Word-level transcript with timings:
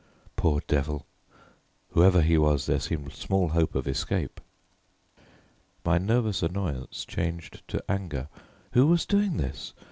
Poor 0.35 0.63
devil! 0.67 1.05
whoever 1.91 2.23
he 2.23 2.35
was, 2.35 2.65
there 2.65 2.79
seemed 2.79 3.13
small 3.13 3.49
hope 3.49 3.75
of 3.75 3.87
escape! 3.87 4.41
My 5.85 5.99
nervous 5.99 6.41
annoyance 6.41 7.05
changed 7.05 7.61
to 7.67 7.83
anger. 7.87 8.27
Who 8.71 8.87
was 8.87 9.05
doing 9.05 9.37
this? 9.37 9.75